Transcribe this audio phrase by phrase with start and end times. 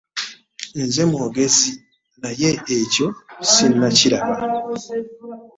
[0.83, 1.71] Nze mwogezi
[2.21, 3.07] naye ekyo
[3.45, 4.35] ssinnakiraba.